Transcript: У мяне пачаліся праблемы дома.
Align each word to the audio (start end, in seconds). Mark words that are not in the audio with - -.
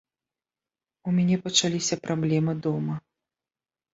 У 1.09 1.11
мяне 1.17 1.37
пачаліся 1.43 1.95
праблемы 2.07 2.53
дома. 2.69 2.95